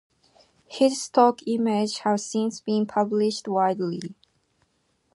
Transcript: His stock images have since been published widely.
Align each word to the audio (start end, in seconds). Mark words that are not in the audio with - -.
His 0.67 0.99
stock 0.99 1.41
images 1.45 1.99
have 1.99 2.19
since 2.21 2.59
been 2.59 2.87
published 2.87 3.47
widely. 3.47 4.01